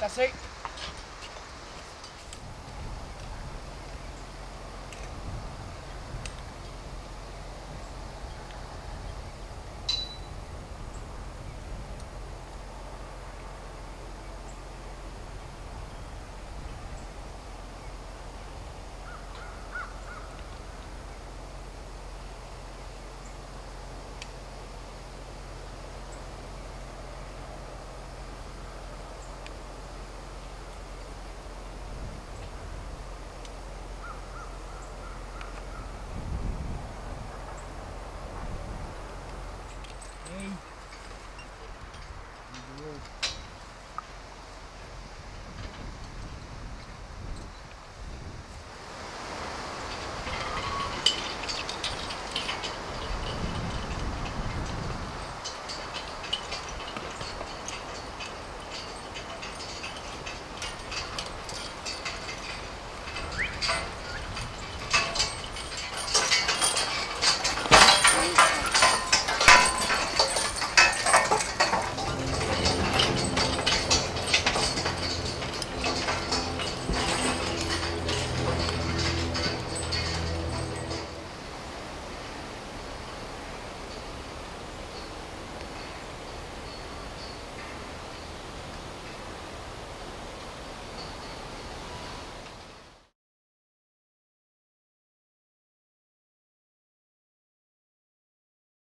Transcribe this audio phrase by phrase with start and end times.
[0.00, 0.57] Hasta seis.
[40.36, 40.77] Eight.